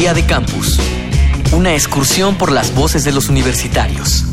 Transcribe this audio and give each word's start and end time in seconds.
Día 0.00 0.14
de 0.14 0.24
Campus. 0.24 0.80
Una 1.52 1.74
excursión 1.74 2.36
por 2.36 2.52
las 2.52 2.74
voces 2.74 3.04
de 3.04 3.12
los 3.12 3.28
universitarios. 3.28 4.24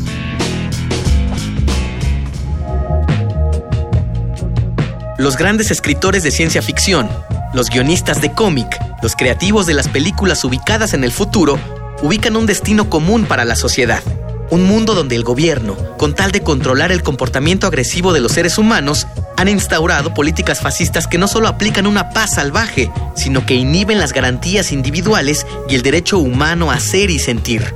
Los 5.18 5.36
grandes 5.36 5.70
escritores 5.70 6.22
de 6.22 6.30
ciencia 6.30 6.62
ficción, 6.62 7.10
los 7.52 7.68
guionistas 7.68 8.22
de 8.22 8.32
cómic, 8.32 8.66
los 9.02 9.14
creativos 9.14 9.66
de 9.66 9.74
las 9.74 9.88
películas 9.88 10.42
ubicadas 10.42 10.94
en 10.94 11.04
el 11.04 11.12
futuro, 11.12 11.58
ubican 12.00 12.36
un 12.36 12.46
destino 12.46 12.88
común 12.88 13.26
para 13.26 13.44
la 13.44 13.54
sociedad. 13.54 14.02
Un 14.50 14.64
mundo 14.64 14.94
donde 14.94 15.14
el 15.14 15.24
gobierno, 15.24 15.76
con 15.98 16.14
tal 16.14 16.32
de 16.32 16.42
controlar 16.42 16.90
el 16.90 17.02
comportamiento 17.02 17.66
agresivo 17.66 18.12
de 18.12 18.20
los 18.20 18.32
seres 18.32 18.56
humanos, 18.56 19.06
han 19.36 19.48
instaurado 19.48 20.14
políticas 20.14 20.60
fascistas 20.60 21.06
que 21.06 21.18
no 21.18 21.28
solo 21.28 21.48
aplican 21.48 21.86
una 21.86 22.10
paz 22.10 22.34
salvaje, 22.34 22.90
sino 23.14 23.44
que 23.44 23.54
inhiben 23.54 23.98
las 23.98 24.12
garantías 24.12 24.72
individuales 24.72 25.46
y 25.68 25.74
el 25.74 25.82
derecho 25.82 26.18
humano 26.18 26.70
a 26.70 26.80
ser 26.80 27.10
y 27.10 27.18
sentir. 27.18 27.74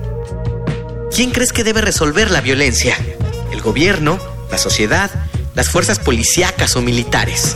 ¿Quién 1.14 1.30
crees 1.30 1.52
que 1.52 1.62
debe 1.62 1.82
resolver 1.82 2.30
la 2.30 2.40
violencia? 2.40 2.96
¿El 3.52 3.60
gobierno? 3.60 4.18
¿La 4.50 4.56
sociedad? 4.56 5.10
¿Las 5.54 5.68
fuerzas 5.68 5.98
policíacas 5.98 6.74
o 6.76 6.80
militares? 6.80 7.54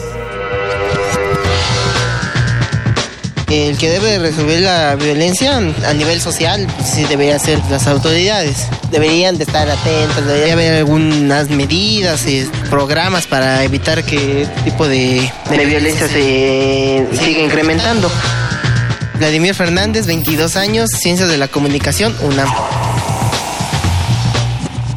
El 3.49 3.79
que 3.79 3.89
debe 3.89 4.19
resolver 4.19 4.61
la 4.61 4.97
violencia 4.97 5.57
a 5.57 5.93
nivel 5.95 6.21
social, 6.21 6.67
pues 6.77 6.91
sí 6.91 7.05
debería 7.05 7.39
ser 7.39 7.61
las 7.71 7.87
autoridades. 7.87 8.67
Deberían 8.91 9.39
de 9.39 9.45
estar 9.45 9.71
atentas, 9.71 10.27
debería 10.27 10.55
haber 10.55 10.75
algunas 10.79 11.49
medidas 11.49 12.27
y 12.27 12.49
programas 12.71 13.29
para 13.29 13.63
evitar 13.63 14.03
que 14.03 14.43
este 14.43 14.61
tipo 14.63 14.89
de, 14.89 15.31
de 15.49 15.65
violencia 15.65 16.09
se 16.09 17.07
siga 17.13 17.41
incrementando. 17.41 18.11
Vladimir 19.15 19.55
Fernández, 19.55 20.07
22 20.07 20.57
años, 20.57 20.91
Ciencias 20.91 21.29
de 21.29 21.39
la 21.39 21.49
Comunicación, 21.49 22.15
UNAM 22.23 22.49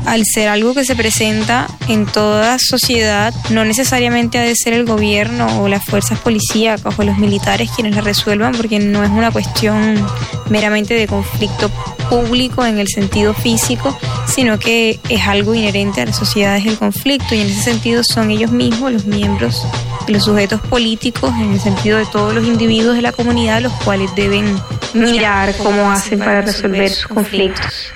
al 0.09 0.23
ser 0.25 0.47
algo 0.47 0.73
que 0.73 0.83
se 0.83 0.95
presenta 0.95 1.67
en 1.87 2.07
toda 2.07 2.57
sociedad, 2.59 3.31
no 3.51 3.63
necesariamente 3.63 4.39
ha 4.39 4.41
de 4.41 4.55
ser 4.55 4.73
el 4.73 4.83
gobierno 4.83 5.61
o 5.61 5.67
las 5.67 5.85
fuerzas 5.85 6.17
policíacas 6.17 6.97
o 6.97 7.03
los 7.03 7.19
militares 7.19 7.69
quienes 7.75 7.95
la 7.95 8.01
resuelvan, 8.01 8.53
porque 8.53 8.79
no 8.79 9.03
es 9.03 9.11
una 9.11 9.29
cuestión 9.29 10.03
meramente 10.49 10.95
de 10.95 11.05
conflicto 11.05 11.69
público 12.09 12.65
en 12.65 12.79
el 12.79 12.87
sentido 12.87 13.35
físico, 13.35 13.95
sino 14.25 14.57
que 14.57 14.99
es 15.09 15.21
algo 15.27 15.53
inherente 15.53 16.01
a 16.01 16.07
las 16.07 16.17
sociedades 16.17 16.65
el 16.65 16.77
conflicto 16.77 17.35
y 17.35 17.41
en 17.41 17.47
ese 17.47 17.61
sentido 17.61 18.03
son 18.03 18.31
ellos 18.31 18.49
mismos 18.49 18.91
los 18.91 19.05
miembros, 19.05 19.63
los 20.07 20.23
sujetos 20.23 20.59
políticos, 20.61 21.31
en 21.39 21.53
el 21.53 21.59
sentido 21.59 21.99
de 21.99 22.07
todos 22.07 22.33
los 22.33 22.45
individuos 22.45 22.95
de 22.95 23.03
la 23.03 23.11
comunidad, 23.11 23.61
los 23.61 23.73
cuales 23.83 24.09
deben 24.15 24.59
mirar 24.95 25.55
cómo 25.57 25.91
hacen 25.91 26.17
para 26.17 26.41
resolver 26.41 26.89
sus 26.89 27.07
conflictos. 27.07 27.93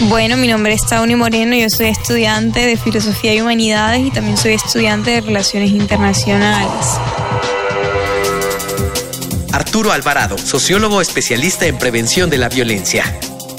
Bueno, 0.00 0.36
mi 0.36 0.48
nombre 0.48 0.72
es 0.72 0.84
Tauni 0.84 1.14
Moreno, 1.14 1.54
yo 1.54 1.70
soy 1.70 1.86
estudiante 1.86 2.66
de 2.66 2.76
Filosofía 2.76 3.32
y 3.32 3.40
Humanidades 3.40 4.04
y 4.04 4.10
también 4.10 4.36
soy 4.36 4.54
estudiante 4.54 5.12
de 5.12 5.20
Relaciones 5.20 5.70
Internacionales. 5.70 6.98
Arturo 9.52 9.92
Alvarado, 9.92 10.36
sociólogo 10.36 11.00
especialista 11.00 11.66
en 11.66 11.78
prevención 11.78 12.28
de 12.28 12.38
la 12.38 12.48
violencia. 12.48 13.04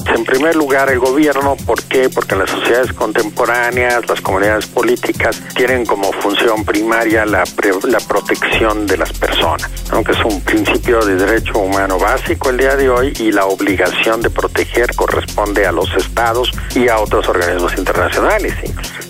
En 0.08 0.23
primer 0.23 0.56
lugar, 0.56 0.89
el 0.92 1.00
gobierno, 1.00 1.56
¿por 1.66 1.81
qué? 1.84 2.09
Porque 2.09 2.36
las 2.36 2.50
sociedades 2.50 2.94
contemporáneas, 2.94 4.08
las 4.08 4.22
comunidades 4.22 4.67
políticas, 4.67 5.42
tienen 5.56 5.86
como 5.86 6.11
función 6.14 6.64
primaria 6.64 7.25
la, 7.25 7.44
la 7.88 8.00
protección 8.00 8.86
de 8.86 8.98
las 8.98 9.11
personas, 9.14 9.70
aunque 9.92 10.11
es 10.11 10.23
un 10.23 10.42
principio 10.42 11.00
de 11.03 11.16
derecho 11.16 11.59
humano 11.59 11.98
básico 11.98 12.50
el 12.50 12.58
día 12.58 12.76
de 12.76 12.89
hoy 12.89 13.14
y 13.20 13.31
la 13.31 13.45
obligación 13.45 14.22
de 14.22 14.30
proteger 14.30 14.94
corresponde 14.95 15.66
a 15.66 15.72
los 15.72 15.94
estados 15.95 16.52
y 16.76 16.88
a 16.88 16.99
otros 16.99 17.27
organismos 17.27 17.77
internacionales. 17.77 18.54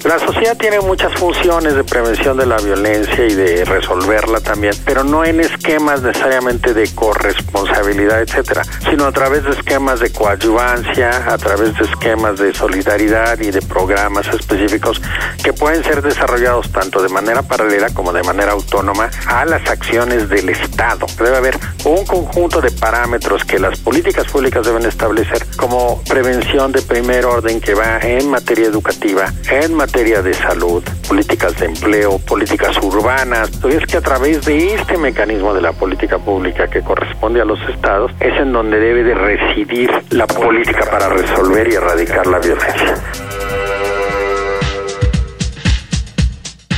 La 0.05 0.19
sociedad 0.19 0.55
tiene 0.55 0.79
muchas 0.81 1.11
funciones 1.15 1.73
de 1.73 1.83
prevención 1.83 2.37
de 2.37 2.45
la 2.45 2.57
violencia 2.57 3.25
y 3.25 3.33
de 3.33 3.65
resolverla 3.65 4.39
también, 4.39 4.75
pero 4.85 5.03
no 5.03 5.25
en 5.25 5.41
esquemas 5.41 6.03
necesariamente 6.03 6.75
de 6.75 6.87
corresponsabilidad, 6.93 8.21
etcétera, 8.21 8.61
sino 8.87 9.05
a 9.05 9.11
través 9.11 9.43
de 9.43 9.49
esquemas 9.49 9.99
de 9.99 10.11
coadyuvancia 10.11 11.33
a 11.33 11.35
través 11.39 11.75
de 11.79 11.85
esquemas 11.85 12.37
de 12.37 12.53
solidaridad 12.53 13.39
y 13.39 13.49
de 13.49 13.63
programas 13.63 14.27
específicos 14.27 15.01
que 15.43 15.53
pueden 15.53 15.83
ser 15.83 16.03
desarrollados 16.03 16.71
tanto 16.71 17.01
de 17.01 17.09
manera 17.09 17.41
paralela 17.41 17.89
como 17.89 18.13
de 18.13 18.21
manera 18.21 18.51
autónoma 18.51 19.09
a 19.25 19.43
las 19.43 19.67
acciones 19.67 20.29
del 20.29 20.49
Estado. 20.49 21.07
Debe 21.17 21.37
haber 21.37 21.57
un 21.83 22.05
conjunto 22.05 22.61
de 22.61 22.69
parámetros 22.69 23.43
que 23.43 23.57
las 23.57 23.79
políticas 23.79 24.27
públicas 24.27 24.63
deben 24.67 24.85
establecer 24.85 25.47
como 25.57 26.03
prevención 26.03 26.71
de 26.71 26.83
primer 26.83 27.25
orden 27.25 27.59
que 27.59 27.73
va 27.73 27.97
en 27.97 28.29
materia 28.29 28.67
educativa, 28.67 29.33
en 29.49 29.73
materia 29.73 29.94
de 30.03 30.33
salud, 30.33 30.83
políticas 31.07 31.57
de 31.57 31.67
empleo, 31.67 32.19
políticas 32.19 32.75
urbanas. 32.83 33.49
Es 33.63 33.85
que 33.85 33.97
a 33.97 34.01
través 34.01 34.43
de 34.45 34.75
este 34.75 34.97
mecanismo 34.97 35.53
de 35.53 35.61
la 35.61 35.71
política 35.71 36.17
pública 36.17 36.67
que 36.67 36.81
corresponde 36.81 37.39
a 37.39 37.45
los 37.45 37.59
estados 37.69 38.11
es 38.19 38.33
en 38.37 38.51
donde 38.51 38.77
debe 38.77 39.03
de 39.03 39.15
residir 39.15 39.89
la 40.09 40.27
política 40.27 40.85
para 40.91 41.07
resolver 41.07 41.71
y 41.71 41.75
erradicar 41.75 42.27
la 42.27 42.39
violencia. 42.39 42.93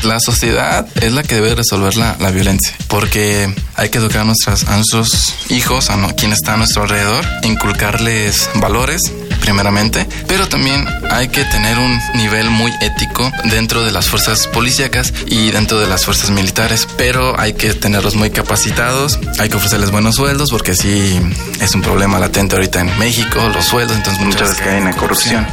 La 0.04 0.20
sociedad 0.20 0.88
es 1.02 1.12
la 1.12 1.24
que 1.24 1.36
debe 1.36 1.56
resolver 1.56 1.98
la, 1.98 2.16
la, 2.20 2.30
violencia, 2.30 2.74
porque 2.88 3.52
hay 3.76 3.90
que 3.90 3.98
educar 3.98 4.22
a, 4.22 4.26
nuestras, 4.26 4.68
a 4.68 4.76
nuestros 4.76 5.52
hijos, 5.52 5.90
a 5.90 5.98
no, 5.98 6.16
quienes 6.16 6.38
están 6.38 6.56
a 6.56 6.58
nuestro 6.60 6.84
alrededor, 6.84 7.26
inculcarles 7.44 8.50
valores 8.56 9.02
primeramente, 9.42 10.08
pero 10.28 10.48
también 10.48 10.86
hay 11.12 11.28
que 11.30 11.44
tener 11.46 11.78
un 11.78 12.00
nivel 12.16 12.50
muy 12.50 12.72
ético 12.82 13.32
dentro 13.46 13.84
de 13.84 13.92
las 13.92 14.10
fuerzas 14.10 14.48
policíacas 14.48 15.14
y 15.26 15.52
dentro 15.52 15.80
de 15.80 15.88
las 15.88 16.06
fuerzas 16.06 16.30
militares, 16.30 16.88
pero 16.98 17.40
hay 17.40 17.54
que 17.54 17.74
tenerlos 17.74 18.16
muy 18.16 18.30
capacitados, 18.30 19.20
hay 19.40 19.50
que 19.50 19.58
ofrecerles 19.58 19.92
buenos 19.92 20.16
sueldos 20.16 20.50
porque 20.52 20.76
sí 20.76 21.20
es 21.60 21.76
un 21.76 21.82
problema 21.82 22.20
latente 22.20 22.56
ahorita 22.56 22.82
en 22.82 22.98
México, 23.00 23.40
los 23.54 23.66
sueldos, 23.66 23.98
entonces 23.98 24.24
muchas 24.24 24.50
veces 24.50 24.58
caen 24.64 24.88
en 24.88 24.94
corrupción. 24.94 25.48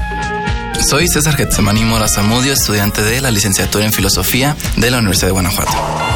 Soy 0.81 1.09
César 1.09 1.37
Getsemani 1.37 1.85
Mora 1.85 2.09
Zamudio, 2.09 2.53
estudiante 2.53 3.03
de 3.03 3.21
la 3.21 3.31
licenciatura 3.31 3.85
en 3.85 3.93
Filosofía 3.93 4.57
de 4.77 4.91
la 4.91 4.99
Universidad 4.99 5.29
de 5.29 5.33
Guanajuato. 5.33 6.14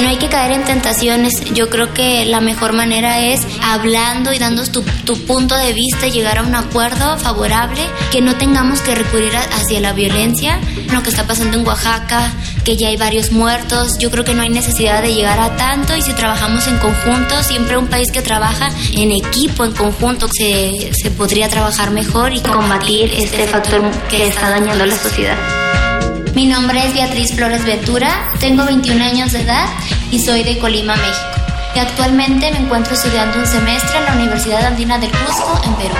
No 0.00 0.08
hay 0.08 0.16
que 0.16 0.28
caer 0.28 0.52
en 0.52 0.64
tentaciones. 0.64 1.52
Yo 1.54 1.70
creo 1.70 1.94
que 1.94 2.24
la 2.24 2.40
mejor 2.40 2.72
manera 2.72 3.20
es 3.20 3.40
hablando 3.62 4.32
y 4.32 4.38
dando 4.38 4.64
tu, 4.66 4.82
tu, 5.04 5.16
punto 5.26 5.56
de 5.56 5.72
vista, 5.72 6.08
llegar 6.08 6.38
a 6.38 6.42
un 6.42 6.54
acuerdo 6.54 7.16
favorable, 7.18 7.82
que 8.10 8.20
no 8.20 8.36
tengamos 8.36 8.80
que 8.80 8.94
recurrir 8.94 9.32
hacia 9.36 9.80
la 9.80 9.92
violencia. 9.92 10.58
Lo 10.92 11.02
que 11.02 11.10
está 11.10 11.26
pasando 11.26 11.58
en 11.58 11.66
Oaxaca, 11.66 12.32
que 12.64 12.76
ya 12.76 12.88
hay 12.88 12.96
varios 12.96 13.32
muertos, 13.32 13.98
yo 13.98 14.10
creo 14.10 14.24
que 14.24 14.34
no 14.34 14.42
hay 14.42 14.50
necesidad 14.50 15.02
de 15.02 15.14
llegar 15.14 15.40
a 15.40 15.56
tanto 15.56 15.96
y 15.96 16.02
si 16.02 16.12
trabajamos 16.12 16.66
en 16.66 16.78
conjunto, 16.78 17.42
siempre 17.42 17.76
un 17.76 17.88
país 17.88 18.10
que 18.12 18.22
trabaja 18.22 18.70
en 18.94 19.12
equipo, 19.12 19.64
en 19.64 19.72
conjunto, 19.72 20.28
se, 20.32 20.90
se 20.92 21.10
podría 21.10 21.48
trabajar 21.48 21.90
mejor 21.90 22.32
y 22.32 22.40
combatir 22.40 23.12
este 23.14 23.46
factor 23.46 23.82
que 24.10 24.26
está 24.26 24.50
dañando 24.50 24.84
la 24.86 24.96
sociedad. 24.96 25.61
Mi 26.34 26.46
nombre 26.46 26.82
es 26.86 26.94
Beatriz 26.94 27.34
Flores 27.34 27.62
Ventura, 27.66 28.08
tengo 28.40 28.64
21 28.64 29.04
años 29.04 29.32
de 29.32 29.42
edad 29.42 29.66
y 30.10 30.18
soy 30.18 30.42
de 30.42 30.58
Colima, 30.58 30.96
México. 30.96 31.26
Y 31.76 31.78
actualmente 31.78 32.50
me 32.52 32.58
encuentro 32.58 32.94
estudiando 32.94 33.38
un 33.38 33.46
semestre 33.46 33.98
en 33.98 34.04
la 34.06 34.14
Universidad 34.14 34.64
Andina 34.64 34.98
del 34.98 35.10
Cusco, 35.10 35.60
en 35.64 35.74
Perú. 35.74 35.94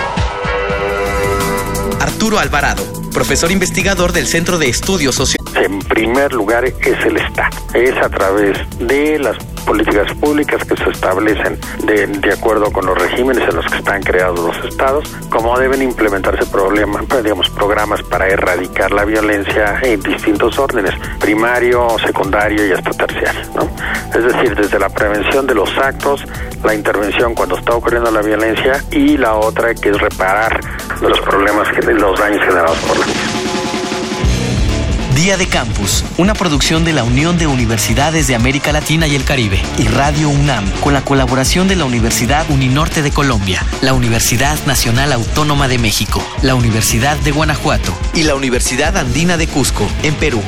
Arturo 2.01 2.39
Alvarado, 2.39 2.83
profesor 3.13 3.51
investigador 3.51 4.13
del 4.13 4.27
Centro 4.27 4.57
de 4.57 4.71
Estudios 4.71 5.15
Sociales. 5.15 5.53
En 5.55 5.81
primer 5.81 6.33
lugar 6.33 6.65
es 6.65 7.05
el 7.05 7.19
Estado. 7.19 7.59
Es 7.75 7.95
a 7.99 8.09
través 8.09 8.57
de 8.79 9.19
las 9.19 9.37
políticas 9.63 10.13
públicas 10.15 10.65
que 10.65 10.77
se 10.77 10.91
establecen 10.91 11.59
de, 11.85 12.07
de, 12.07 12.33
acuerdo 12.33 12.71
con 12.73 12.87
los 12.87 12.97
regímenes 12.97 13.49
en 13.49 13.57
los 13.57 13.67
que 13.67 13.79
están 13.79 14.03
creados 14.03 14.39
los 14.39 14.65
estados, 14.65 15.05
cómo 15.31 15.59
deben 15.59 15.83
implementarse 15.83 16.47
problemas, 16.47 17.05
digamos, 17.23 17.49
programas 17.51 18.03
para 18.03 18.29
erradicar 18.29 18.91
la 18.93 19.05
violencia 19.05 19.79
en 19.83 20.01
distintos 20.01 20.59
órdenes, 20.59 20.95
primario, 21.19 21.89
secundario 22.05 22.67
y 22.67 22.73
hasta 22.73 22.91
terciario. 22.91 23.43
¿no? 23.55 23.69
Es 24.15 24.25
decir, 24.25 24.55
desde 24.55 24.79
la 24.79 24.89
prevención 24.89 25.47
de 25.47 25.55
los 25.55 25.71
actos, 25.79 26.25
la 26.63 26.75
intervención 26.75 27.35
cuando 27.35 27.57
está 27.57 27.75
ocurriendo 27.75 28.11
la 28.11 28.23
violencia 28.23 28.83
y 28.91 29.17
la 29.17 29.35
otra 29.35 29.75
que 29.75 29.91
es 29.91 29.99
reparar 29.99 30.61
los 31.01 31.21
problemas, 31.21 31.69
los 31.85 32.19
daños 32.19 32.41
generados 32.43 32.79
por 32.79 32.99
la 32.99 33.07
misma. 33.07 33.32
Día 35.23 35.37
de 35.37 35.47
Campus, 35.47 36.05
una 36.19 36.35
producción 36.35 36.85
de 36.85 36.93
la 36.93 37.05
Unión 37.05 37.39
de 37.39 37.47
Universidades 37.47 38.27
de 38.27 38.35
América 38.35 38.73
Latina 38.73 39.07
y 39.07 39.15
el 39.15 39.23
Caribe 39.23 39.63
y 39.79 39.87
Radio 39.87 40.29
UNAM, 40.29 40.69
con 40.81 40.95
la 40.95 41.05
colaboración 41.05 41.69
de 41.69 41.77
la 41.77 41.85
Universidad 41.85 42.45
Uninorte 42.51 43.03
de 43.03 43.13
Colombia, 43.13 43.65
la 43.83 43.95
Universidad 43.95 44.59
Nacional 44.67 45.13
Autónoma 45.13 45.69
de 45.69 45.79
México, 45.79 46.21
la 46.43 46.57
Universidad 46.57 47.17
de 47.19 47.31
Guanajuato 47.31 47.97
y 48.15 48.25
la 48.25 48.35
Universidad 48.35 48.97
Andina 48.97 49.37
de 49.37 49.47
Cusco, 49.47 49.89
en 50.03 50.17
Perú. 50.17 50.43